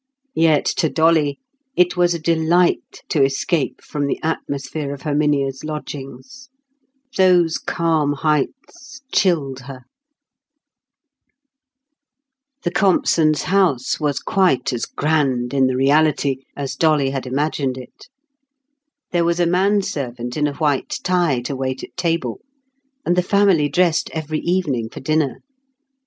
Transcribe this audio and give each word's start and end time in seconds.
Yet 0.33 0.65
to 0.77 0.89
Dolly 0.89 1.37
it 1.77 1.95
was 1.95 2.15
a 2.15 2.19
delight 2.19 3.03
to 3.09 3.23
escape 3.23 3.81
from 3.83 4.07
the 4.07 4.19
atmosphere 4.23 4.95
of 4.95 5.03
Herminia's 5.03 5.63
lodgings. 5.63 6.49
Those 7.17 7.59
calm 7.59 8.13
heights 8.13 9.01
chilled 9.13 9.59
her. 9.59 9.83
The 12.63 12.71
Compsons' 12.71 13.43
house 13.43 13.99
was 13.99 14.17
quite 14.21 14.73
as 14.73 14.85
"grand" 14.87 15.53
in 15.53 15.67
the 15.67 15.77
reality 15.77 16.37
as 16.57 16.73
Dolly 16.75 17.11
had 17.11 17.27
imagined 17.27 17.77
it. 17.77 18.07
There 19.11 19.23
was 19.23 19.39
a 19.39 19.45
manservant 19.45 20.35
in 20.35 20.47
a 20.47 20.53
white 20.55 20.97
tie 21.03 21.41
to 21.41 21.55
wait 21.55 21.83
at 21.83 21.95
table, 21.95 22.41
and 23.05 23.15
the 23.15 23.21
family 23.21 23.69
dressed 23.69 24.09
every 24.13 24.39
evening 24.39 24.89
for 24.89 24.99
dinner. 24.99 25.43